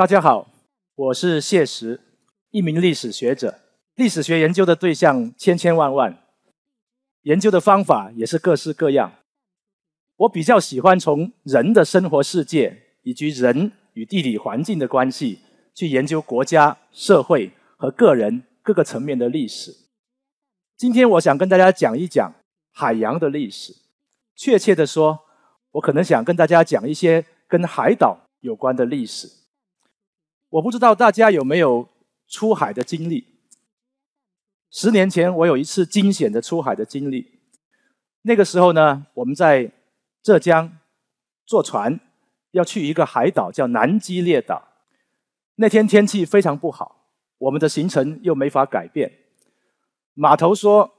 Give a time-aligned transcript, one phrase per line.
[0.00, 0.48] 大家好，
[0.94, 2.00] 我是谢石，
[2.52, 3.58] 一名历史学者。
[3.96, 6.22] 历史学研究的对象千千万万，
[7.24, 9.12] 研究的方法也是各式各样。
[10.16, 15.40] 我比较喜欢从人的生活世界以及人与地理环境的关系
[15.74, 19.70] 去研究国家、社会和个人各个层面的历史。
[20.78, 22.32] 今天我想跟大家讲一讲
[22.72, 23.74] 海洋的历史。
[24.34, 25.20] 确切的说，
[25.72, 29.39] 我可能想跟大家讲一些跟海岛有关的历史。
[30.50, 31.88] 我不知道大家有没有
[32.28, 33.26] 出海的经历。
[34.70, 37.40] 十年前，我有一次惊险的出海的经历。
[38.22, 39.72] 那个时候呢，我们在
[40.22, 40.78] 浙江
[41.46, 41.98] 坐船
[42.50, 44.68] 要去一个海岛，叫南基列岛。
[45.56, 47.06] 那天天气非常不好，
[47.38, 49.12] 我们的行程又没法改变。
[50.14, 50.92] 码头说，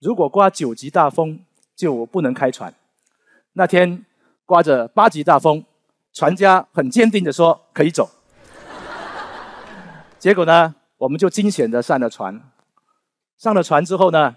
[0.00, 2.74] 如果刮九级大风，就不能开船。
[3.54, 4.04] 那天
[4.44, 5.64] 刮着八级大风，
[6.12, 8.08] 船家很坚定的说可以走。
[10.22, 12.40] 结果呢，我们就惊险的上了船。
[13.36, 14.36] 上了船之后呢，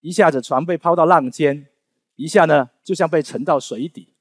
[0.00, 1.66] 一下子船被抛到浪尖，
[2.16, 4.14] 一下呢就像被沉到水底。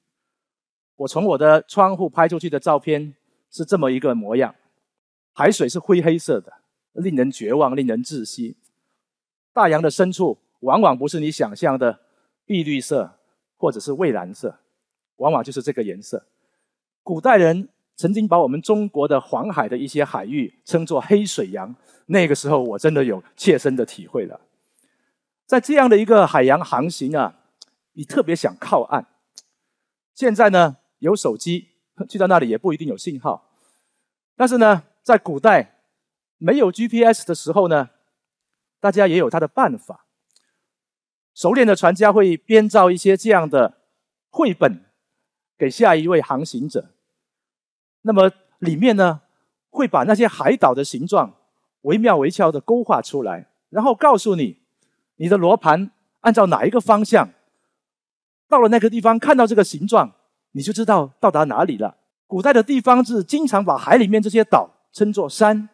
[0.97, 3.15] 我从我的窗户拍出去的照片
[3.49, 4.53] 是这么一个模样：
[5.31, 6.51] 海水是灰黑色的，
[6.91, 8.57] 令人绝望，令人窒息。
[9.53, 12.01] 大洋的深处往往不是你想象的
[12.45, 13.17] 碧绿色
[13.55, 14.59] 或者是蔚蓝色，
[15.15, 16.25] 往往就是这个颜色。
[17.01, 17.69] 古代人。
[17.97, 24.39] 曾经把我们中国的黄海的一些海域称作黑水洋，那个时候我真的有切身的体会了。
[25.47, 27.39] 在这样的一个海洋航行啊，
[27.93, 29.07] 你特别想靠岸。
[30.13, 31.69] 现在呢，有手机，
[32.07, 33.49] 去到那里也不一定有信号。
[34.35, 35.81] 但是呢，在古代
[36.37, 37.89] 没有 GPS 的时候呢，
[38.79, 40.05] 大家也有他的办法。
[41.33, 43.77] 熟练的船家会编造一些这样的
[44.29, 44.85] 绘本，
[45.57, 46.91] 给下一位航行者。
[48.07, 49.19] 那么里面呢，
[49.69, 51.35] 会把那些海岛的形状
[51.81, 54.59] 惟妙惟肖的勾画出来，然后告诉你，
[55.17, 55.91] 你的罗盘
[56.21, 57.29] 按照哪一个方向，
[58.47, 60.13] 到了那个地方看到这个形状，
[60.53, 61.97] 你就知道到达哪里了。
[62.27, 65.67] 古代的地方是经常把海里面这些岛称作山，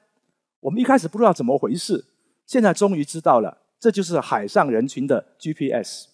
[0.60, 2.04] 我们一开始不知道怎么回事，
[2.48, 6.08] 现在终于知道了，这就是海上人群的 GPS。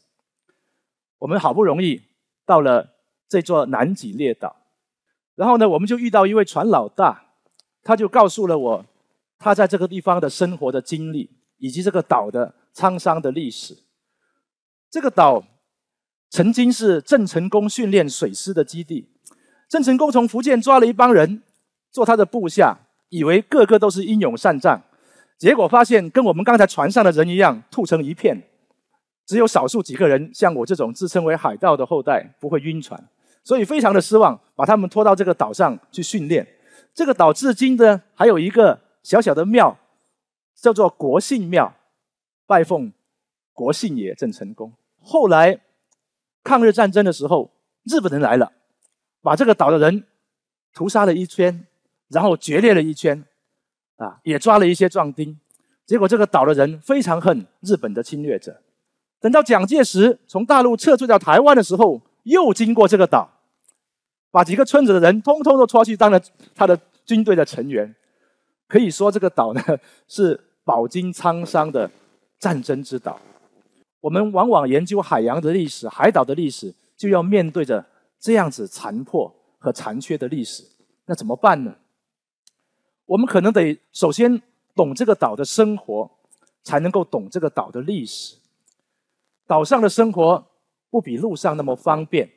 [1.19, 2.01] 我们好不容易
[2.46, 2.90] 到了
[3.30, 4.57] 这座南极列岛。
[5.39, 7.23] 然后呢，我们就遇到一位船老大，
[7.81, 8.85] 他就告诉了我
[9.38, 11.29] 他在这个地方的生活的经历，
[11.59, 13.77] 以及这个岛的沧桑的历史。
[14.91, 15.41] 这个岛
[16.29, 19.07] 曾经是郑成功训练水师的基地。
[19.69, 21.41] 郑成功从福建抓了一帮人
[21.89, 22.77] 做他的部下，
[23.07, 24.83] 以为个个都是英勇善战，
[25.38, 28.44] 结果发现跟我们刚才船上的人一样，吐成一片。
[29.25, 33.01] 只有少数几个人像我这种自称为海盗的后代，不会晕船。
[33.41, 36.45] 所以非常的失望，把他们拖到这个岛上去训练。
[36.93, 39.77] 这个岛至今呢，还有一个小小的庙，
[40.53, 41.73] 叫做国姓庙，
[42.45, 42.91] 拜奉
[43.53, 44.73] 国姓爷郑成功。
[45.01, 45.61] 后来
[46.43, 47.49] 抗日战争的时候，
[47.85, 48.51] 日本人来了，
[49.21, 50.03] 把这个岛的人
[50.73, 51.65] 屠杀了一圈，
[52.09, 53.23] 然后决裂了一圈，
[53.95, 55.39] 啊，也抓了一些壮丁。
[55.85, 58.61] 结果这个岛的人非常恨日本的侵略者。
[59.21, 63.38] 等到蒋介石从大陆撤退到台湾的时候，又经过这个岛。
[64.31, 66.22] 把几个村子的人通通都拖去当了
[66.53, 67.95] 他的军队的成员，
[68.67, 69.62] 可以说这个岛呢
[70.07, 71.90] 是饱经沧桑的
[72.38, 73.19] 战争之岛。
[74.01, 77.85] 我们往往研究海洋的历史、海岛的历史，就要面对着
[78.19, 80.63] 这样子残破和残缺的历史。
[81.06, 81.75] 那怎么办呢？
[83.07, 84.41] 我们可能得首先
[84.75, 86.09] 懂这个岛的生活，
[86.63, 88.38] 才能够懂这个岛的历史。
[89.47, 90.45] 岛上的生活
[90.91, 92.29] 不比陆上那么方便。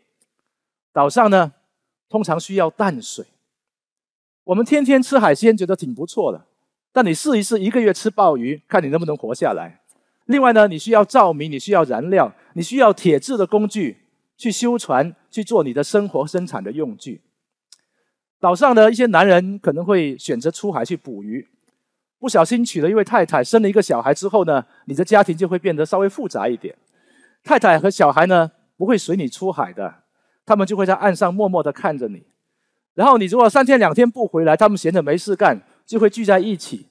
[0.92, 1.52] 岛上呢？
[2.12, 3.24] 通常需要淡水。
[4.44, 6.44] 我们天天吃海鲜，觉得挺不错的。
[6.92, 9.80] 但你试一试，一个月吃鲍鱼，看你能不能活下来。
[10.26, 13.96] 另外呢，你需要照明，你需要燃料，你需要铁制的工具
[14.36, 17.22] 去修船，去做你的生活生产的用具。
[18.38, 21.48] 岛上的一些男人可能会选择出海去捕鱼，
[22.18, 26.76] 不小心娶了一位太太，生了一个小孩之后呢，你的家庭就会变得稍微复杂一点。
[27.42, 30.01] 太太和小孩呢，不会随你出海的。
[30.44, 32.24] 他们就会在岸上默默的看着你，
[32.94, 36.88] 然后你如果三天两天不回来，他们闲着没事干，就会聚在一起。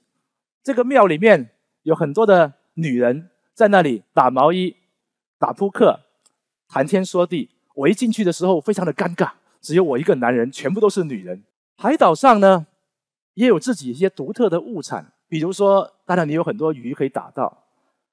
[0.64, 1.50] 这个庙里面
[1.84, 4.76] 有很多的女人在那里打毛衣、
[5.38, 6.00] 打扑克、
[6.68, 7.50] 谈天说地。
[7.74, 9.32] 我一进去的时候非常的尴尬，
[9.62, 11.44] 只有我一个男人，全部都是女人。
[11.78, 12.68] 海岛上呢
[13.34, 17.64] 也有自己一些独特的物产，比如说，当然你有很多鱼可以打到，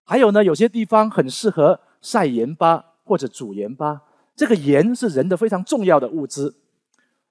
[0.05, 4.03] 还有呢有些地方很适合晒盐巴或者煮盐巴。
[4.39, 6.55] 这个盐是人的非常重要的物资，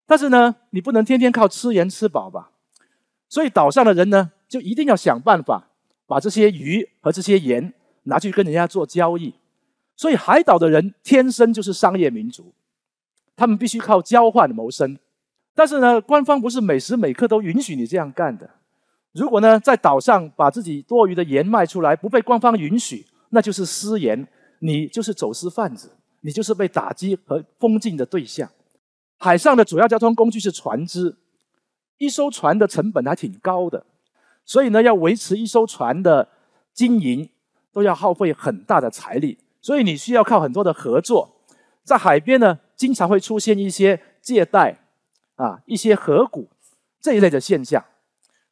[0.06, 2.52] 但是呢，你不能天天靠吃盐吃饱吧？
[3.30, 5.70] 所以岛上的人呢，就一定要想办法
[6.06, 7.74] 把这些鱼和这些盐
[8.04, 9.34] 拿去跟人家做交易。
[9.96, 12.54] 所以海岛的人天生就是商业民族，
[13.38, 15.00] 他们必须靠交换谋生。
[15.56, 18.50] 但是呢，官方不是每时每刻都允许你这样干的。
[19.14, 24.28] 如果呢，在岛上把自己多余的盐卖出来，不被官方允许，那就是私盐，
[24.60, 25.94] 你就是走私贩子，
[26.28, 28.52] 你就是被打击和封禁的对象。
[29.18, 31.16] 海上的主要交通工具是船只，
[32.00, 33.86] 一艘船的成本还挺高的，
[34.44, 36.28] 所以呢，要维持一艘船的
[36.74, 37.30] 经营，
[37.72, 39.38] 都要耗费很大的财力。
[39.62, 41.30] 所以你需要靠很多的合作，
[41.86, 44.84] 在海边呢，经常会出现一些借贷。
[45.38, 46.50] 啊，一些河谷
[47.00, 47.86] 这一类的现象，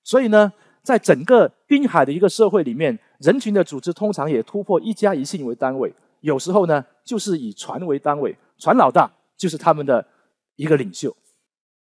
[0.03, 5.91] 所以呢，在整个滨海的一个社会里面，人群的组织通常也突破一家一姓为单位，
[6.25, 10.07] 有时候呢，就是以船为单位，船老大就是他们的
[10.55, 11.15] 一个领袖。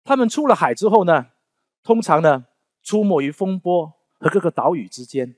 [0.05, 1.26] 他们出了海之后呢，
[1.82, 2.46] 通常呢，
[2.82, 5.37] 出没于风波和各个岛屿之间，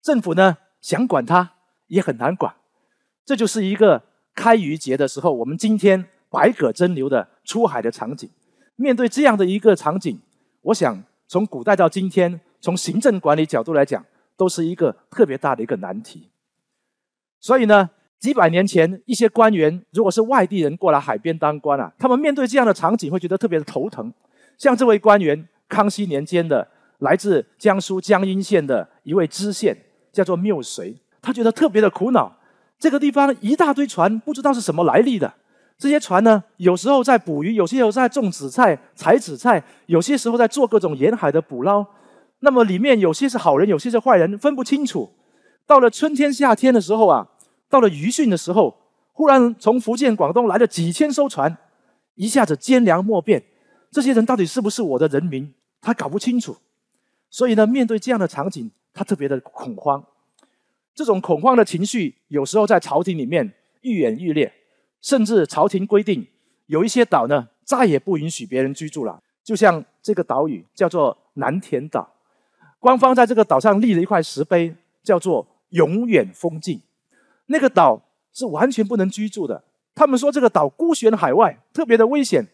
[0.00, 1.54] 政府呢想管他
[1.88, 2.54] 也很难管，
[3.24, 8.30] 这就是一个开渔节的时候，我们今天百舸争流的出海的场景。
[8.76, 10.20] 面对这样的一个场景，
[10.62, 14.06] 我想从古代到今天，从行政管理角度来讲，
[14.36, 16.30] 都是一个特别大的一个难题。
[17.40, 17.90] 所以呢，
[18.20, 24.12] 几百年前，一些官员如果是外地人过来海边当官啊，他们面对这样的场景会觉得特别的头疼。
[24.56, 26.66] 像这位官员，康熙年间的，
[26.98, 29.76] 来自江苏江阴县的一位知县，
[30.12, 32.34] 叫做缪随，他觉得特别的苦恼。
[32.78, 35.34] 这个地方一大堆船，不知道是什么来历的。
[35.76, 41.84] 这些船呢，有时候在捕鱼，有些时候在种紫菜、采紫菜，有些时候在做各种沿海的捕捞。
[42.40, 45.10] 那么里面有些是好人，有些是坏人，分不清楚。
[45.66, 47.26] 到了春天、夏天的时候啊，
[47.68, 48.76] 到了渔汛的时候，
[49.12, 51.56] 忽然从福建、广东来了几千艘船，
[52.14, 53.42] 一下子奸良莫辨。
[53.90, 55.54] 这些人到底是不是我的人民？
[55.80, 56.56] 他搞不清楚。
[57.30, 60.04] 所以呢，面对这样的场景，他特别的恐慌。
[60.94, 63.52] 这种恐慌的情绪，有时候在朝廷里面
[63.82, 64.52] 愈演愈烈。
[65.00, 66.26] 甚至朝廷规定，
[66.66, 69.22] 有一些岛呢，再也不允许别人居住了。
[69.42, 72.10] 就像这个岛屿叫做南田岛，
[72.78, 76.80] 官方在这个岛上立了一块石碑，叫做“永远封禁”。
[77.46, 78.00] 那个岛
[78.32, 79.62] 是完全不能居住的。
[79.94, 82.46] 他们说这个岛孤悬海外，特别的危险。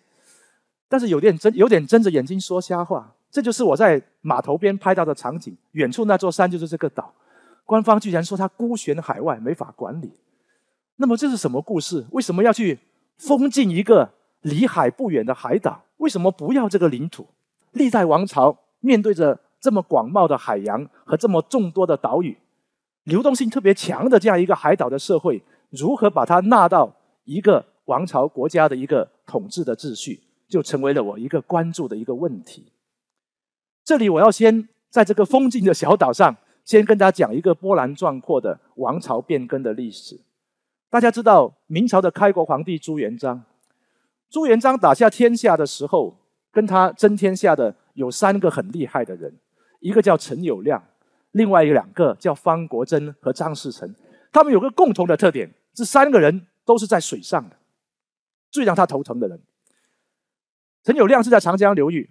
[0.88, 3.14] 但是有点睁有点睁着眼睛说瞎话。
[3.30, 7.14] 这就是我在码头边拍到的场景，远处那座山就是这个岛。
[7.64, 10.12] 官方居然说它孤悬海外，没法管理。
[10.96, 12.04] 那么这是什么故事？
[12.10, 12.78] 为什么要去
[13.16, 14.10] 封禁一个
[14.40, 15.84] 离海不远的海岛？
[15.98, 17.28] 为什么不要这个领土？
[17.70, 22.36] 历代王朝面对着这么广袤的海洋和这么众多的岛屿，
[23.04, 26.94] 流动性特别强的这样一个海岛的社会，如何把它纳到
[27.24, 32.72] 一个王朝国家的一个统治的秩序，就成为了我一个关注的一个问题。
[33.84, 40.20] 这里我要先在这个封禁的小岛上，先跟大家讲一个波澜壮阔的王朝变更的历史。
[40.88, 43.42] 大家知道明朝的开国皇帝朱元璋，
[44.28, 46.16] 朱元璋打下天下的时候，
[46.52, 49.38] 跟他争天下的有三个很厉害的人，
[49.80, 50.80] 一个叫陈友谅，
[51.32, 53.94] 另外有两个叫方国珍和张士诚。
[54.32, 57.56] 他们有个共同的特点，这三个人都是在水上的。
[58.50, 59.40] 最让他头疼的人，
[60.82, 62.10] 陈友谅是在长江流域，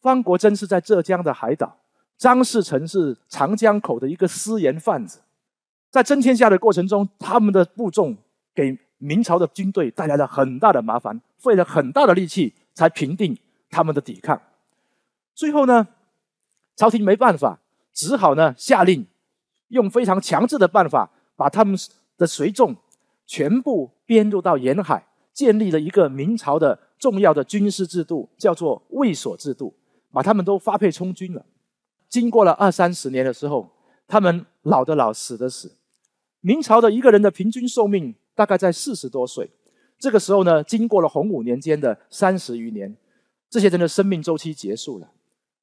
[0.00, 1.78] 方国珍是在浙江的海岛，
[2.16, 5.20] 张士诚是长江口的一个私盐贩子。
[5.90, 8.16] 在争天下的过程中，他们的部众
[8.54, 13.38] 给明朝的军队带来了很大的麻烦，费了很大的力气才平定
[13.68, 14.40] 他们的抵抗。
[15.34, 15.88] 最后呢，
[16.76, 17.60] 朝廷没办法，
[17.98, 19.04] 只好呢下令，
[19.70, 21.76] 用非常强制的办法，把他们
[22.16, 22.76] 的随众
[23.26, 29.74] 全部编入到沿海，建立了一个明朝的重要的军事制度，叫做卫所制度，
[30.12, 31.44] 把他们都发配充军了。
[32.08, 33.68] 经过了二三十年的时候，
[34.06, 35.72] 他们老的老，死的死。
[36.40, 39.50] 明朝的一个人的平均寿命大概在四十多岁，
[39.98, 42.96] 这个时候呢，经过了洪武年间的三十余年，
[43.50, 45.10] 这些人的生命周期结束了，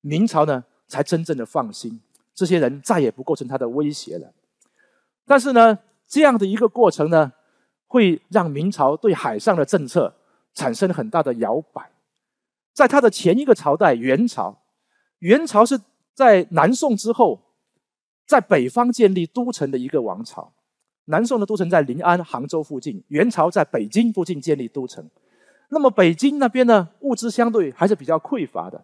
[0.01, 2.01] 明朝呢才真正的放心，
[2.35, 4.31] 这些人再也不构成他的威胁了。
[5.25, 7.31] 但是呢，这样的一个过程呢，
[7.87, 10.13] 会让明朝对海上的政策
[10.53, 11.89] 产生很大的摇摆。
[12.73, 14.59] 在他的前一个朝代元朝，
[15.19, 15.79] 元朝是
[16.13, 17.39] 在南宋之后，
[18.27, 20.51] 在北方建立都城的一个王朝。
[21.05, 25.09] 南宋的都城在临安、杭州附近，元朝在北京附近建立都城。
[25.69, 28.83] 那么北京那边呢，物资相对还是比较匮乏的，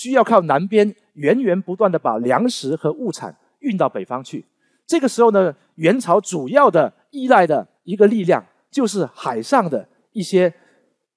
[0.00, 4.46] 需要靠南边源源不断的把粮食和物产运到北方去。
[4.86, 10.50] 这个时候呢，元朝主要的依赖的一个力量，就是海上的一些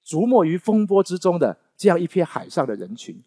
[0.04, 3.18] 逐没于风波之中的这样一批海上的人群。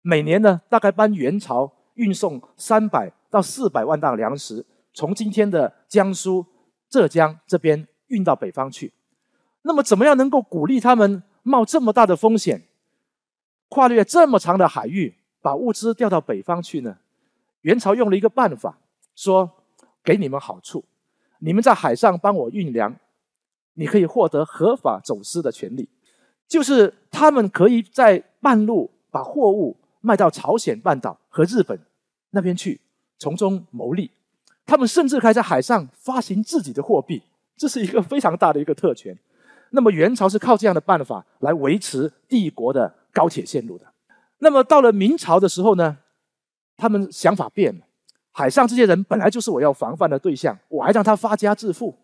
[0.00, 6.46] 每年呢大概帮元朝运送三百到四百万担粮食，从今天的江苏、
[6.88, 8.94] 浙江这边运到北方去。
[9.64, 12.62] 那么，怎么样能够鼓励他们冒这么大的风险，
[13.74, 15.12] 跨越这么长的海域，
[15.42, 16.96] 把物资调到北方去呢？
[17.62, 18.78] 元朝用了一个办法，
[19.16, 19.50] 说
[20.04, 20.84] 给你们好处，
[21.40, 22.94] 你们在海上帮我运粮，
[23.72, 25.88] 你可以获得合法走私的权利，
[26.46, 31.76] 就是他们可以在半路把货物卖到朝鲜半岛和日本
[32.30, 32.80] 那边去，
[33.18, 34.08] 从中牟利。
[34.64, 37.20] 他们甚至可以在海上发行自己的货币，
[37.56, 39.18] 这是一个非常大的一个特权。
[39.70, 43.86] 那么元朝是靠这样的办法来维持帝国的高铁线路的。
[44.40, 45.98] 那么到了明朝的时候呢？
[46.76, 47.84] 他们想法变了，
[48.32, 51.96] 海上这些人本来就是我要防范的对象，我还让他发家致富，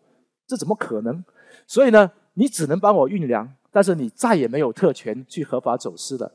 [0.47, 1.21] 这怎么可能？
[1.67, 6.31] 所以呢，你只能帮我运粮，但是你再也没有特权去合法走私了。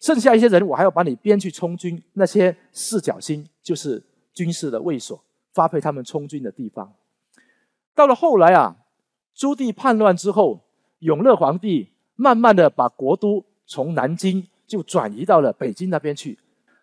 [0.00, 4.02] 剩下一些人，我还要把你编去充军，那些四角星就是
[4.32, 6.90] 军事的卫所，发配他们充军的地方。
[7.94, 8.76] 到了后来啊，
[9.34, 10.62] 朱棣叛乱之后，
[11.00, 16.38] 永乐皇帝慢慢的把国都从南京就转移到了北京那边去。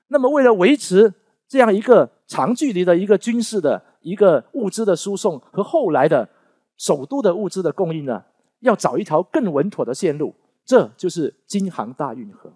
[0.07, 1.13] 那么，为了维持
[1.47, 6.27] 这样一个长距离的一个军事的一个物资的输送和后来的
[6.77, 8.23] 首都的物资的供应呢，
[8.59, 10.35] 要找一条更稳妥的线路，
[10.65, 12.51] 这就是京杭大运河。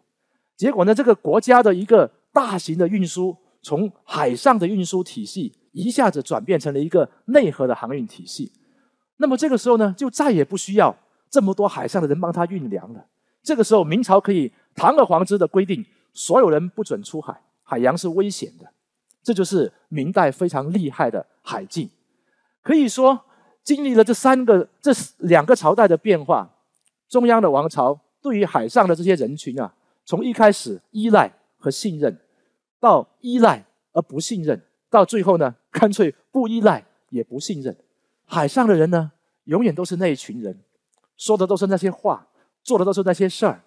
[0.58, 8.52] 结果呢，这个国家的一个大型的运输，从海上的运输体系一下子转变成了一个内河的航运体系。
[9.18, 10.96] 那么这个时候呢，就再也不需要
[11.30, 13.06] 这么多海上的人帮他运粮了。
[13.46, 15.86] 这个时候，明朝可以堂而皇之的规定。
[16.18, 18.66] 所有人不准出海，海洋是危险的。
[19.22, 21.90] 这就是明代非常厉害的海禁。
[22.64, 23.26] 可以说，
[23.64, 26.50] 经历了这三个、这两个朝代的变化，
[27.10, 29.76] 中央的王朝对于海上的这些人群啊，
[30.06, 32.18] 从一开始依赖和信任，
[32.80, 37.76] 到依赖而不信任，到最后呢，干脆不依赖也不信任。
[38.26, 39.12] 海上的人呢，
[39.44, 40.62] 永远都是那一群人，
[41.18, 42.28] 说的都是那些话，
[42.66, 43.64] 做的都是那些事儿。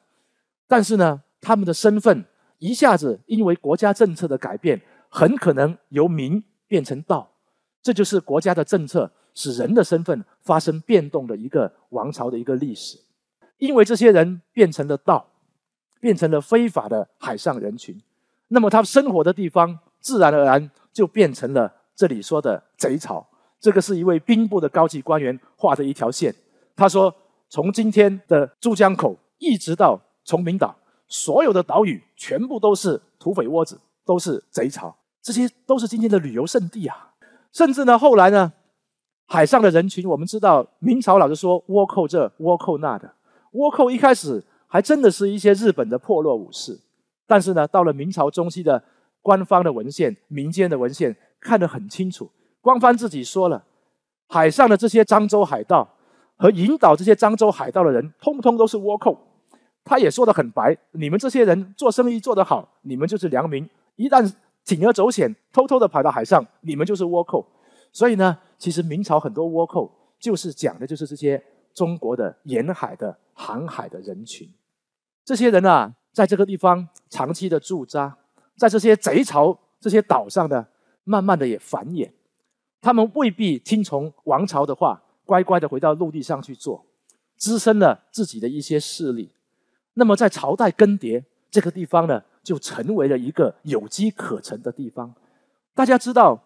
[0.67, 2.27] 但是呢，他们的身份。
[2.61, 7.31] 一下子，因为国家政策的改变，很可能由民变成道，
[7.81, 12.99] 这就是国家的政策使人的身份发生变动的一个王朝的一个历史。
[13.59, 15.25] 因为这些人变成了道，
[16.01, 18.03] 变成了非法的海上人群，
[18.49, 23.25] 那么他生活的地方自然而然就变成了这里说的贼巢。
[23.61, 26.35] 这个是一位兵部的高级官员画的一条线，
[26.75, 27.15] 他说：
[27.49, 30.77] 从今天的珠江口一直到崇明岛。
[31.11, 37.15] 所有的岛屿全部都是土匪窝子，都是贼巢，这些都是今天的旅游胜地啊！
[37.51, 38.53] 甚至呢，后来呢，
[39.27, 43.11] 海上的人群，我们知道明朝老是说倭寇这倭寇那的，
[43.53, 46.79] 倭寇一开始还真的是一些日本的破落武士，
[47.27, 48.85] 但是呢，到了明朝中期的
[49.23, 53.65] 官方的文献、民间的文献看得很清楚，官方自己说了，
[54.29, 55.89] 海上的这些漳州海盗
[56.39, 59.19] 和引导这些漳州海盗的人，通通都是倭寇。
[59.85, 63.65] 他也说得很白，你们这些人做生意做得好，你们就是良民；
[63.97, 64.33] 一旦
[64.65, 67.45] 铤而走险，偷偷的跑到海上，你们就是倭寇。
[67.93, 69.91] 所以呢，其实明朝很多倭寇
[70.21, 71.43] 就是讲的就是这些
[71.75, 74.49] 中国的沿海的航海的人群。
[75.25, 78.17] 这些人啊，在这个地方长期的驻扎，
[78.57, 80.67] 在这些贼巢、这些岛上呢，
[81.05, 82.11] 慢慢的也繁衍。
[82.83, 86.87] 他们未必听从王朝的话，乖乖的回到陆地上去做，
[87.37, 89.31] 滋生了自己的一些势力。
[89.93, 95.15] 那么，在朝代更迭这个地方呢，就成为了一个有机可乘的地方。
[95.75, 96.43] 大家知道，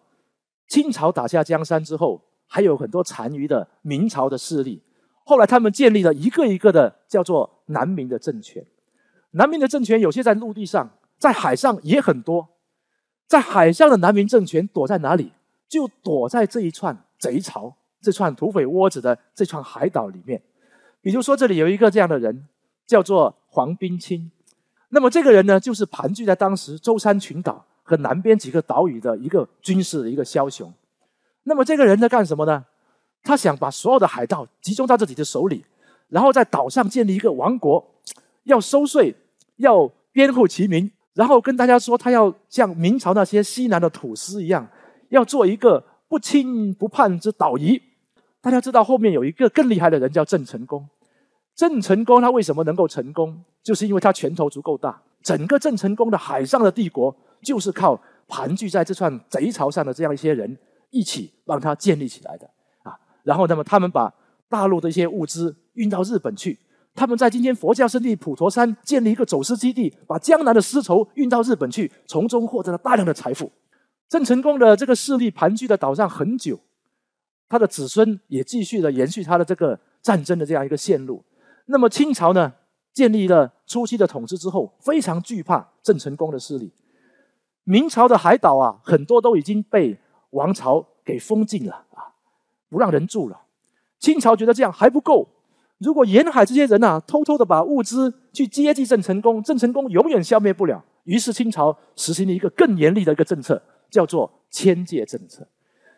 [0.67, 4.81] 清朝打下江山之后，还有很多残余的明朝的势力。
[5.23, 8.65] 后来，他们建立了一个一个的叫做南明的政权。
[9.31, 12.49] 南明的政权有些在陆地上，在海上也很多。
[13.27, 15.31] 在海上的南明政权躲在哪里？
[15.69, 20.39] 就躲在这一串贼巢、这串土匪窝子的这串海岛里面。
[21.01, 22.45] 比如说，这里有一个这样的人。
[22.85, 24.29] 叫做黄宾清，
[24.89, 30.71] 那么这个人呢，就是盘踞在当时舟山群岛和南边几个岛屿的一个军事的一个枭雄。
[31.43, 32.65] 那么这个人在干什么呢？
[33.23, 35.63] 他想把所有的海盗集中到自己的手里，
[36.09, 37.83] 然后在岛上建立一个王国，
[38.43, 39.15] 要收税，
[39.55, 44.67] 要编户齐民，然后跟大家说他要像明朝那些西南的土司一样，
[45.07, 47.81] 要做一个不侵不叛之岛夷。
[48.43, 50.85] 大家知道后面有一个更厉害的人叫郑成功。
[51.55, 53.41] 郑成功他为什么能够成功？
[53.63, 55.01] 就是因为他拳头足够大。
[55.23, 57.97] 整个郑成功的海上的帝国，就是靠
[58.27, 60.57] 盘踞在这串贼巢上的这样一些人
[60.89, 62.45] 一起帮他建立起来的
[62.83, 62.99] 啊。
[63.23, 64.13] 然后，那么他们把
[64.49, 66.59] 大陆的一些物资运到日本去，
[66.93, 73.49] 他们在今天佛教圣地普陀山建立一个走私基地，把江南的丝绸运到日本去，从中获得了大量的财富。
[74.09, 76.59] 郑成功的这个势力盘踞在岛上很久，
[77.53, 81.23] 他的子孙也继续的延续他的这个战争的这样一个线路。
[81.67, 82.51] 那么清朝呢，
[82.91, 86.71] 建立了初期的统治之后，非常惧怕郑成功的势力。
[87.63, 89.99] 明朝的海岛啊，很多都已经被
[90.31, 92.17] 王朝给封禁了啊，
[92.69, 93.41] 不让人住了。
[93.99, 95.27] 清朝觉得这样还不够。
[95.77, 100.83] 如果沿海这些人呐，偷偷的把物资去接济郑成功，郑成功永远消灭不了。
[101.03, 105.47] 于是清朝实行了一个更严厉的一个政策，叫做迁界政策。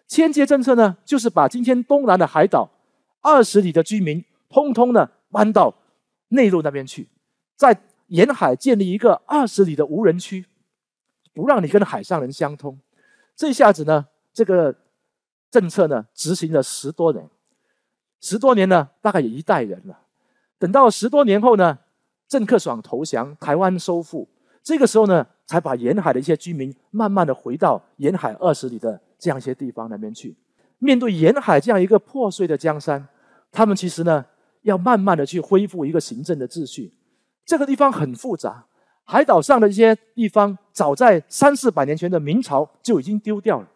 [0.08, 2.70] 迁界政策呢，就是把今天东南的海岛
[3.22, 5.74] 二十里的居民，通通呢搬到
[6.30, 7.08] 内陆那边去，
[7.56, 7.76] 在
[8.08, 10.46] 沿海建立一个二十里的无人区，
[11.34, 12.80] 不让你跟海上人相通。
[13.36, 14.76] 这下子呢，这个
[15.50, 17.28] 政策呢，执行了十多年。
[18.22, 20.00] 十多年呢，大概有一代人了。
[20.58, 21.80] 等到十多年后呢，
[22.28, 24.28] 郑克爽投降，台湾收复，
[24.64, 30.36] 这个时候呢，才把沿海的一些居民慢慢的回到沿海二十里的这样一些地方那边去。
[30.77, 33.08] 面对沿海这样一个破碎的江山，
[33.51, 34.24] 他们其实呢，
[34.62, 36.94] 要慢慢的去恢复一个行政的秩序。
[37.44, 38.67] 这个地方很复杂，
[39.03, 43.67] 海岛上的一些地方，早在三四百年前的明朝就已经丢掉了。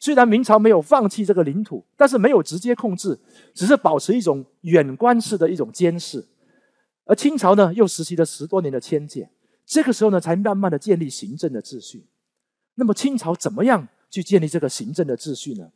[0.00, 3.16] 虽然明朝没有放弃这个领土，但是没有直接控制，
[3.54, 6.26] 只是保持一种远观式的一种监视。
[7.04, 9.30] 而清朝呢，又实行了十多年的迁界，
[9.64, 12.08] 这个时候呢，才慢慢的建立行政的秩序。
[12.74, 15.70] 那么清朝怎么样去建立这个行政的秩序呢？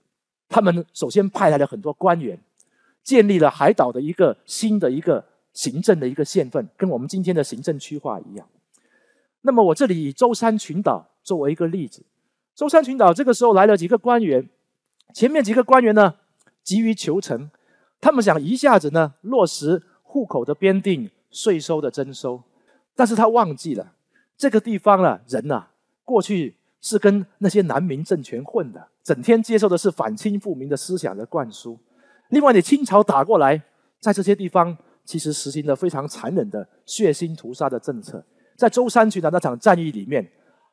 [0.48, 2.38] 他们首先派来了很多官员，
[3.02, 8.48] 建立了海岛的一个新的一个行政的一个县份，跟我们今天的行政区划一样。
[9.42, 12.02] 那么我这里以舟山群岛作为一个例子。
[12.54, 14.48] 舟山群岛这个时候来了几个官员，
[15.14, 16.16] 前面几个官员呢
[16.62, 17.50] 急于求成，
[18.00, 22.42] 他们想一下子呢落实户口的编定、税收的征收，
[22.94, 23.94] 但是他忘记了
[24.36, 25.68] 这个地方啊人呐
[26.04, 31.78] 过去是跟那些南明政权混的，整天接受的是反清复明的思想的灌输。
[32.28, 33.62] 另外，你清朝打过来，
[34.00, 38.24] 在这些地方其实实行了非常残忍的血腥屠杀的政策，
[38.56, 40.30] 在舟山群岛那场战役里面。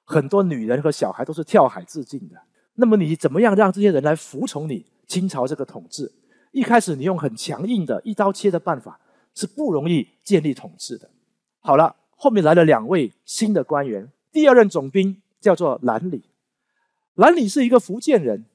[0.10, 2.36] 很多女人和小孩都是跳海自尽的。
[2.76, 6.10] 那么你怎么样让这些人来服从你清朝这个统治？
[6.54, 8.98] 一开始你用很强硬的一刀切的办法
[9.36, 11.10] 是不容易建立统治的。
[11.60, 16.24] 好了，后面来了两位新的官员，第二任总兵叫做兰里。
[17.16, 18.46] 兰里是一个福建人，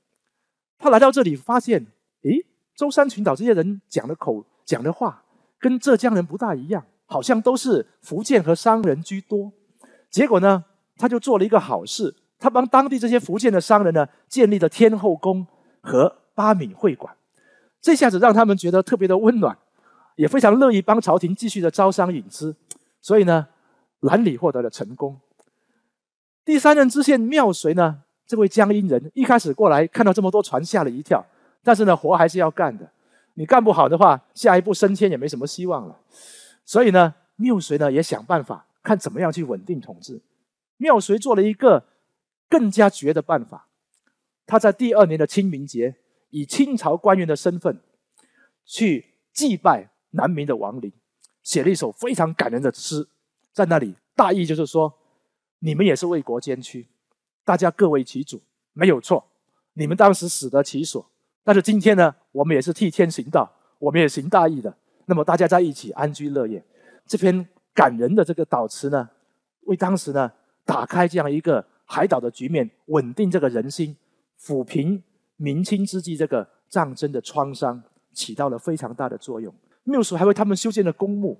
[0.79, 1.87] 他来到这里发现，
[2.23, 5.25] 诶，舟山群岛这些人讲的口讲的话
[5.59, 9.53] 跟浙江人不大一样，好像都是福建和商人居多。
[10.11, 10.65] 结果呢？
[10.95, 15.45] 他就做了一个好事，他帮当地这些福建的商人呢，建立了天后宫
[15.81, 17.17] 和八闽会馆，
[17.81, 19.57] 这下子让他们觉得特别的温暖，
[20.17, 22.55] 也非常乐意帮朝廷继续的招商引资，
[23.01, 23.49] 所以呢，
[24.01, 25.19] 兰里获得了成功。
[26.45, 31.25] 第三任知县妙谁呢，这位江阴人一开始过来看到这么多船，吓了一跳，
[31.63, 32.91] 但是呢，活还是要干的，
[33.35, 35.99] 你干不好的话，下一步升迁也没什么希望了，
[36.65, 40.21] 所以呢，妙谁呢也想办法看怎么样去稳定统治。
[40.79, 41.85] 妙谁做了一个
[42.49, 43.69] 更加绝的办法，
[44.47, 45.95] 他在第二年的清明节，
[46.31, 47.81] 以清朝官员的身份
[48.65, 50.93] 去祭拜南明的亡灵，
[51.45, 53.07] 写了一首非常感人的诗，
[53.53, 54.93] 在那里大意就是说：
[55.65, 56.87] 你们也是为国捐躯，
[57.45, 59.25] 大家各为其主，没有错。
[59.75, 61.11] 你们当时死得其所，
[61.45, 64.75] 但是今天呢，我们也是替天行道，我们也行大义的。
[65.07, 66.65] 那么大家在一起安居乐业。
[67.07, 69.09] 这篇感人的这个祷词呢，
[69.63, 70.31] 为当时呢。
[70.65, 73.97] 打开这样一个海岛的局面，稳定这个人心，
[74.41, 75.03] 抚平
[75.37, 79.53] 明清之际这个战争的创伤，起到了非常大的作用。
[79.83, 81.37] 缪叔还为他们修建了公墓。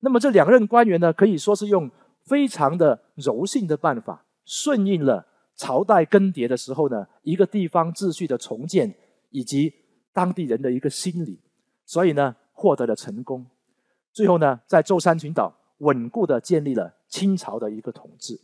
[0.00, 1.90] 那么这两任官员呢，可以说是用
[2.24, 8.94] 非常的柔性的办法，顺应了朝代更迭的时候呢，一个地方秩序的重建
[9.30, 9.72] 以及
[10.12, 11.38] 当地人的一个心理，
[11.84, 13.46] 所以呢，获得了成功。
[14.12, 18.40] 最后呢，在舟山群岛稳固的建立了清朝的一个统治。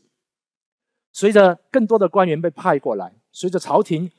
[1.12, 4.10] 随着更多的官员被派过来，随着朝廷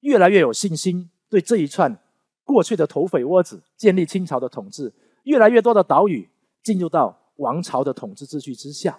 [0.00, 1.96] 越来越有信心，对这一串
[2.42, 4.92] 过去的土匪窝子建立清朝的统治，
[5.24, 6.28] 越来越多的岛屿
[6.62, 8.98] 进入到王朝的统治秩序之下。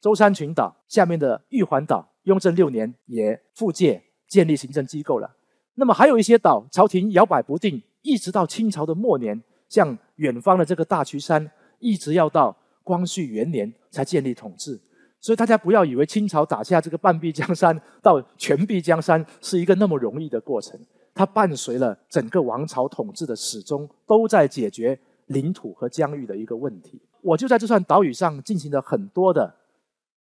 [0.00, 5.34] 舟山群岛下面的玉环岛，雍正六年也复界建立行政机构了。
[5.74, 14.80] 那么还有一些岛，朝廷摇摆不定，一直到清朝的末年，像远方的这个大渠山，一直要到光绪元年才建立统治。
[15.20, 20.78] 所以大家不要以为清朝打下这个半壁江山到全壁江山是一个那么容易的过程，
[21.12, 27.00] 它伴随了整个王朝统治的始终都在解决领土和疆域的一个问题。
[27.20, 29.52] 我就在这串岛屿上进行了很多的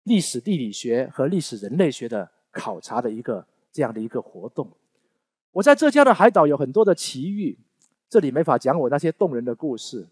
[0.05, 4.71] 历史地理学和历史人类学的考察的一个这样的一个活动。
[5.51, 7.57] 我在浙江的海岛有很多的奇遇，
[8.09, 10.07] 这里没法讲我那些动人的故事，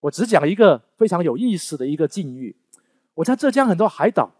[0.00, 2.56] 我只讲一个非常有意思的一个境遇。
[3.14, 4.30] 我在浙江很多海岛，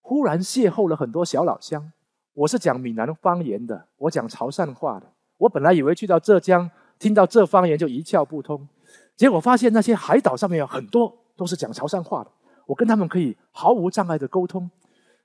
[0.00, 1.92] 忽然邂逅了很多小老乡。
[2.32, 5.12] 我是讲闽南方言的，我讲潮汕话的。
[5.36, 8.66] 我本来以为去到浙江听到这方言就一窍不通，
[9.14, 12.30] 结果发现那些海岛上面有很多都是讲潮汕话的，
[12.68, 14.70] 我跟他们可以毫无障碍的沟通。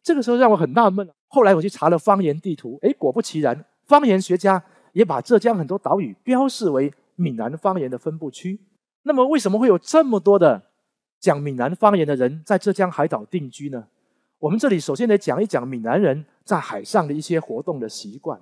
[0.01, 1.07] 这个时候让我很纳闷。
[1.27, 8.59] 后来我去查了方言地图，诶，果不其然，方言学家也把浙江很多岛屿标示为闽南方言的分布区。
[9.03, 10.61] 那么为什么会有这么多的
[11.19, 13.87] 讲闽南方言的人在浙江海岛定居呢？
[14.39, 18.39] 我们这里首先得讲一讲闽南人在海上的一些活动的习惯。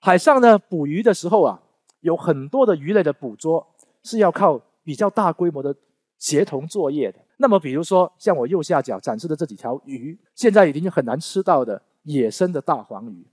[0.00, 1.62] 海上呢，捕鱼的时候啊，
[2.00, 3.66] 有很多的鱼类的捕捉
[4.02, 5.74] 是要靠比较大规模的
[6.18, 7.18] 协同作业的。
[7.36, 13.26] 那么，比如说像我右下角展示的这几条鱼，现在已经很难吃到的野生的大黄鱼。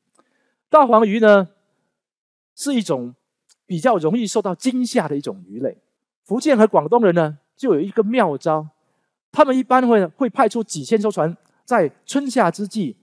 [0.69, 1.49] 大黄鱼呢，
[2.55, 3.13] 是一种
[3.65, 5.77] 比较容易受到惊吓的一种鱼类。
[6.23, 8.67] 福建和广东人呢，就有一个妙招，
[9.31, 11.35] 他们一般会会派出几千艘船。
[11.63, 12.97] 在春夏之际，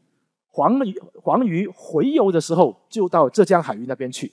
[0.48, 4.32] 黄鱼黄鱼回游的时候，就到浙江海域那边去。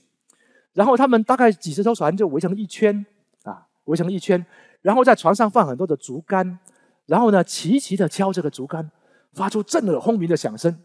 [0.74, 3.06] 然后他们大概几十艘船就围成一圈，
[3.44, 4.46] 啊，围成一圈，
[4.86, 6.60] 然后在船上放很多的竹竿，
[7.08, 8.88] 然后呢，齐齐的敲这个竹竿，
[9.34, 10.78] 发出震耳轰鸣的响声。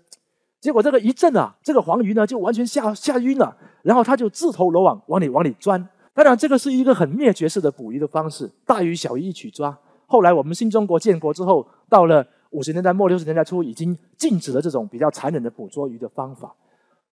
[0.59, 5.87] 结果这个一震啊，这个黄鱼呢就完全吓吓晕了，然后它就自投罗网，往里往里钻。
[6.15, 9.79] 当然，这个是一个很灭绝式的捕鱼的方式，大鱼小鱼一起抓。
[10.07, 12.27] 后来我们新中国建国之后，到了。
[12.53, 16.53] 五十年代末六十年代初，已经禁止了这种比较残忍的捕捉鱼的方法。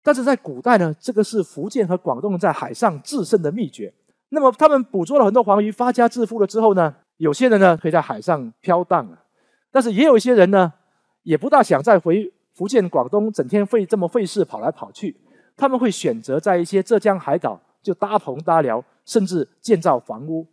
[0.01, 3.93] 但是在古代呢，这个是福建和广东在海上制胜的秘诀。
[4.29, 9.17] 那么他们捕捉了很多黄鱼，发家致富了之后呢，有些人呢可以在海上飘荡，
[9.71, 10.73] 但是也有一些人呢，
[11.23, 15.15] 也不大想再回福建、广东，整天费这么费事跑来跑去。
[15.55, 20.45] 他们会选择在一些浙江海岛就搭棚搭寮，甚至建造房屋。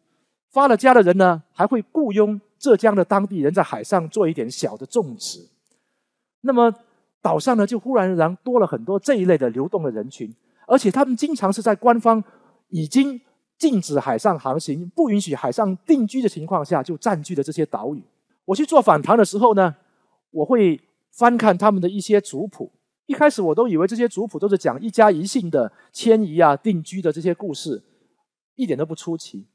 [0.50, 2.40] 发了家的人呢，还会雇佣。
[2.56, 5.50] 浙江的当地人在海上做一点小的种植，
[6.40, 6.74] 那么
[7.20, 10.34] 岛上呢就忽然然多了很多这一类的流动的人群，
[10.66, 12.24] 而且他们经常是在官方
[12.70, 13.20] 已经
[13.64, 18.04] 禁止海上航行、不允许海上定居的情况下，就占据了这些岛屿。
[18.44, 19.74] 我去做访谈的时候呢，
[20.30, 20.78] 我会
[21.10, 22.70] 翻看他们的一些族谱。
[23.06, 27.82] 一开始我都以为这些族谱都是讲一家一姓的迁移啊、定居的这些故事，
[28.54, 29.46] 一点都不出奇。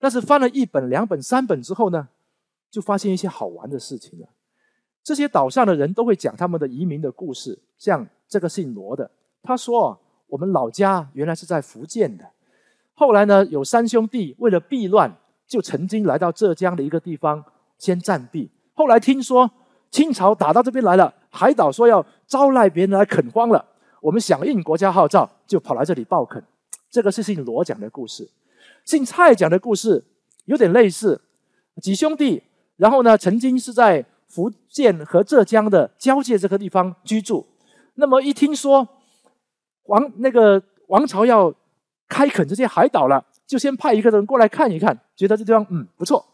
[0.00, 2.08] 但是翻了一本、两本、三本之后呢？
[2.68, 4.26] 就发现一些好玩的事情了。
[5.04, 7.62] 这些岛上的人都会讲他们的移民的故事。
[7.78, 9.08] 像这个姓罗的，
[9.40, 12.31] 他说：“我们老家原来是在福建的，
[13.02, 15.12] 后来呢，有三兄弟为了避乱，
[15.48, 17.44] 就曾经来到浙江的一个地方
[17.76, 18.48] 先暂避。
[18.74, 19.50] 后来听说
[19.90, 23.64] 清朝打到这边来了，海岛说要招待别人来垦荒了，
[24.00, 26.40] 我们响应国家号召，就跑来这里报垦。
[26.92, 28.30] 这个是姓罗讲的故事。
[28.84, 30.04] 姓蔡讲的故事
[30.44, 31.20] 有点类似，
[31.82, 32.44] 几兄弟。”
[32.78, 37.44] 然后呢，曾经是在福建和浙江的交界这个地方居住。
[37.94, 38.86] 那么一听说
[39.86, 41.52] 王那个王朝要
[42.08, 46.24] 开垦这些海岛了，就先派一个人过来看一看，觉得这地方嗯不错，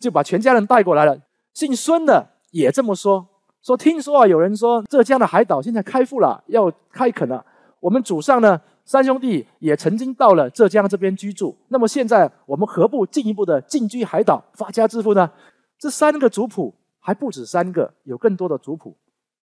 [0.00, 1.18] 就把全家人带过来了。
[1.54, 3.26] 姓孙的也这么说，
[3.62, 7.44] 说听说啊，有人说浙江的海岛现在开埠了，要开垦了。
[7.80, 11.56] 我们祖上呢，三兄弟也曾经到了浙江这边居住。
[11.68, 15.30] 那么现在我们何不进一步的进居海岛，发家致富呢？
[15.78, 18.96] 这三个族谱还不止三个，有更多的族谱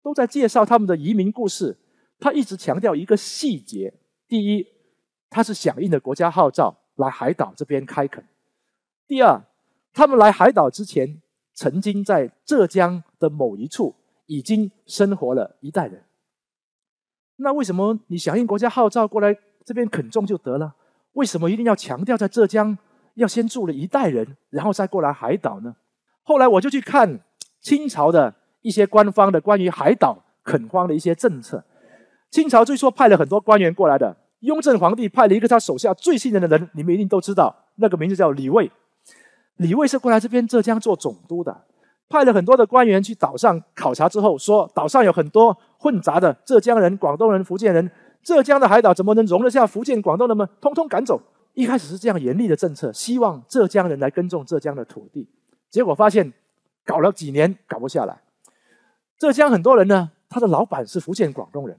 [0.02, 1.76] 都在介绍他们的移民故事。
[2.18, 3.92] 他一直强调一个细节：
[4.28, 4.66] 第一，
[5.32, 8.22] 他是响应的国家号召来海岛这边开垦；
[9.08, 9.42] 第二，
[9.94, 11.22] 他们来海岛之前，
[11.54, 13.94] 曾经在浙江的某一处
[14.26, 16.04] 已经生活了一代人。
[17.36, 20.74] 那为什么你响应国家号召过来这边垦种就得了？
[21.14, 22.76] 为什么一定要强调在浙江
[23.14, 25.74] 要先住了一代人，然后再过来海岛呢？
[26.22, 27.20] 后来我就去看
[27.60, 31.64] 清朝的一些官方的关于海岛垦荒的一些政策。
[32.30, 38.70] 清朝最初派了很多官员过来的，雍正皇帝派了一个他手下最信任的人，你们一定都知道，那个名字叫李卫。
[39.56, 41.64] 李卫是过来这边浙江做总督的，
[42.08, 47.90] 派了很多的官员去岛上考察之后，说岛上有很多混杂的浙江人、广东人、福建人，
[48.22, 50.48] 浙江的海岛怎么能容得下福建、广东人们？
[50.60, 51.20] 通通赶走。
[51.54, 55.28] 一开始是这样严厉的政策，希望浙江人来耕种浙江的土地。
[55.70, 56.32] 结果发现，
[56.84, 58.22] 搞了几年搞不下来。
[59.18, 61.78] 浙江很多人呢，他的老板是福建广东人，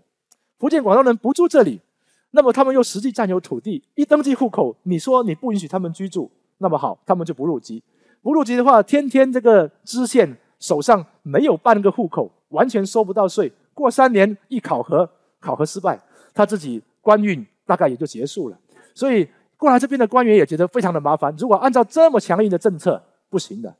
[0.59, 1.81] 福建广东人不住这里，
[2.35, 7.83] 那么他们又实际占有土地，一登记户口，你说你不允许他们居住，那么好，他们就不入籍。
[8.23, 13.53] 不入籍的话，天天这个知县手上没有半个户口，完全收不到税。
[13.75, 15.07] 过三年一考核，
[15.39, 16.01] 考核失败，
[16.33, 18.57] 他自己官运大概也就结束了。
[18.95, 21.35] 所以过来这边的官员也觉得非常的麻烦。
[21.37, 23.75] 如果按照这么强硬的政策，不行的。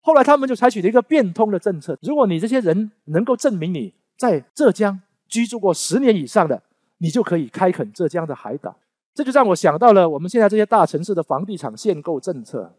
[0.00, 6.60] 后来他们就采取了一个变通的政策：如果你这些人能够证明你在浙江居住过十年以上的，
[7.02, 8.76] 你就可以开垦浙江的海岛。
[9.12, 12.72] 这就让我想到了我们现在这些大城市的房地产限购政策。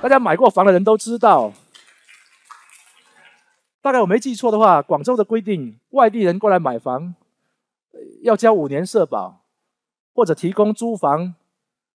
[0.00, 1.52] 大家买过房的人都知道，
[3.82, 7.14] 大概我没记错的话，广州的规定，外地人过来买房
[8.22, 9.42] 要交五年社保，
[10.14, 11.34] 或者提供租房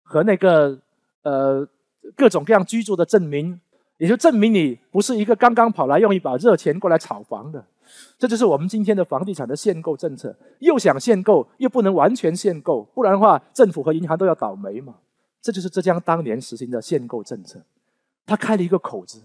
[0.03, 0.79] 和那个
[1.23, 1.67] 呃
[2.15, 3.59] 各种各样居住的证明，
[3.97, 7.65] 也就证明你不是一个刚刚跑来用一把热钱过来炒房的。
[8.21, 14.97] 这就是我们今天的房地产的限购政策，又想限购，又不能完全限购，不然的话，政府和银行都要倒霉嘛。
[15.41, 17.59] 这就是浙江当年实行的限购政策。
[18.27, 19.23] 他开了一个口子，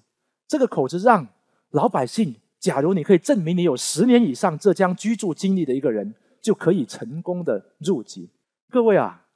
[0.49, 1.29] 这个口子让
[1.73, 8.31] 老百姓，假如你可以证明你有十年以上浙江居住经历的一个人，就可以成功的入籍。
[8.71, 9.27] 各位啊，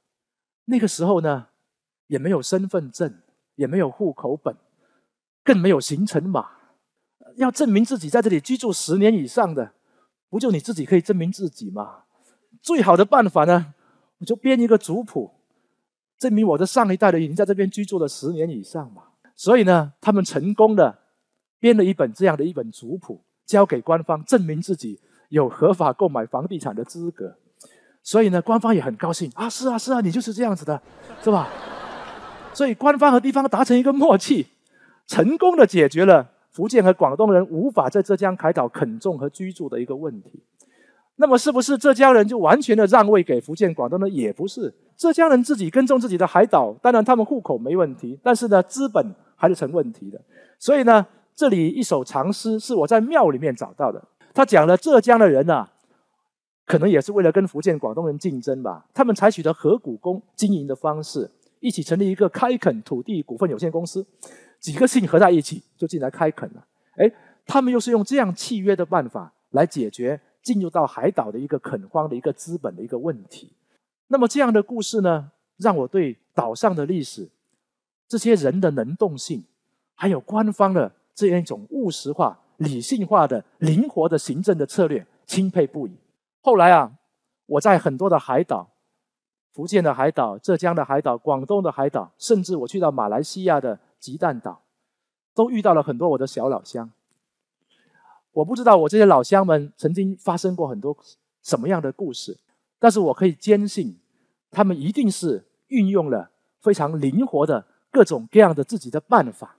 [0.65, 1.49] 那个时候呢，
[2.07, 3.13] 也没有身份证，
[3.57, 4.55] 也没有户口本，
[5.43, 6.49] 更没有行程码，
[7.41, 9.71] 要证明自己在这里居住十年以上的，
[10.29, 12.03] 不就你自己可以证明自己吗？
[12.61, 13.73] 最好的办法呢，
[14.19, 15.31] 我就编一个族谱，
[16.19, 19.03] 证明我的上一代的已经在这边居住了十年以上嘛。
[19.35, 20.99] 所以呢，他们成功的
[21.59, 24.99] 编了一本这样的一本族谱，交给官方，证明自己
[25.29, 27.37] 有合法购买房地产的资格。
[28.03, 30.79] 所以呢，官方也很高兴啊，是啊，是啊，你就是这样子的，
[31.23, 31.49] 是吧？
[32.53, 34.47] 所以官方和地方达成一个默契，
[35.07, 40.43] 成功的解决了福建和广东人无法在浙江海岛垦种和居住的一个问题。
[41.15, 44.09] 那么，是不是浙江人就完全的让位给福建、广东呢？
[44.09, 49.15] 也不是，浙江人自己耕种自己的海岛，当然他们户口没问题，但是呢，资本。
[49.41, 50.21] 还是成问题的，
[50.59, 53.99] 所以呢，这里一首长诗是我在庙里面找到的。
[54.35, 55.67] 他讲了浙江的人呐，
[56.67, 58.85] 可能也是为了跟福建、广东人竞争吧。
[58.93, 61.27] 他们采取的合股公经营的方式，
[61.59, 64.05] 一起成立一个开垦土地股份有限公司，
[64.61, 66.65] 几个姓合在一起就进来开垦了。
[66.95, 67.11] 哎，
[67.45, 73.51] 他们又是用这样契约的办法来解决进入到海岛的一个垦荒的一个资本的一个问题。
[74.07, 77.29] 那么这样的故事呢，让我对岛上的历史。
[78.07, 79.43] 这些人的能动性，
[79.95, 85.91] 还有官方的这样一种务实化、理性化的、灵活的行政的策略，钦佩不已。
[86.41, 86.91] 后来啊，
[87.45, 88.69] 我在很多的海岛，
[89.53, 94.63] 福建的海岛、浙江的海岛、广东的海岛，甚至我去到马来西亚的吉蛋岛，
[95.33, 96.91] 都遇到了很多我的小老乡。
[98.33, 100.97] 我不知道我这些老乡们曾经发生过很多
[101.41, 102.37] 什么样的故事，
[102.79, 103.97] 但是我可以坚信，
[104.49, 107.67] 他们一定是运用了非常灵活的。
[107.93, 109.57] 各种各样的自己的办法，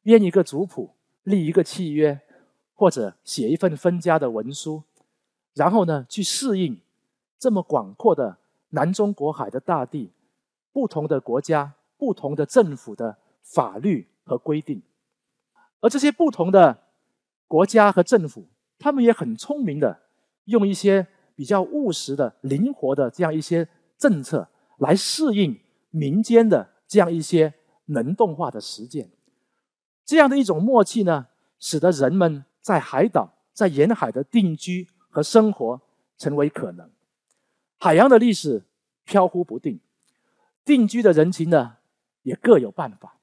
[0.00, 0.90] 编一个族谱，
[1.24, 2.20] 立一个契约，
[2.72, 4.84] 或者写一份分家的文书，
[5.54, 6.80] 然后呢，去适应
[7.36, 8.36] 这么广阔的
[8.70, 10.12] 南中国海的大地，
[10.72, 14.82] 不同的国家、不同的政府的法律和规定，
[15.80, 16.82] 而这些不同的
[17.46, 20.00] 国家和政府，他们也很聪明的，
[20.46, 27.54] 用一些比较务实的、灵活的这样一些政策来适应民间的这样一些。
[27.88, 29.10] 能动化的实践，
[30.06, 31.26] 这样的一种默契呢，
[31.60, 35.82] 使得人们在海岛、在沿海的定居和生活
[36.16, 36.90] 成为可能。
[37.76, 38.62] 海洋的历史
[39.04, 39.80] 飘忽不定，
[40.64, 41.76] 定居的人情呢
[42.22, 43.18] 也各有办法。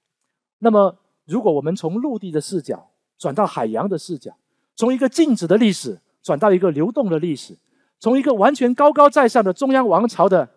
[0.64, 4.36] 那么，如果我们从陆地的视角转到海洋的视角，
[4.76, 7.58] 从一个静止的历史转到一个流动的历史，
[8.00, 10.50] 从一个完全高高在上的中央王朝的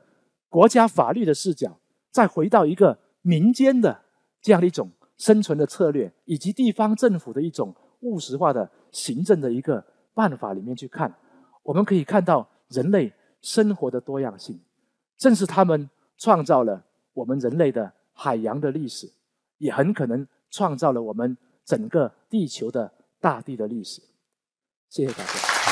[0.48, 1.78] 国家法律的视角，
[2.10, 2.98] 再回到一个。
[3.26, 4.02] 民间的
[4.42, 11.10] 这样的一种生存的策略，以及地方政府的一种务实化的行政的一个办法里面去看，
[11.62, 14.60] 我们可以看到人类生活的多样性，
[15.16, 15.88] 正是他们
[16.18, 19.10] 创造了我们人类的海洋的历史，
[19.58, 24.02] 也很可能创造了我们整个地球的大地的历史。
[24.88, 25.63] 谢谢大家。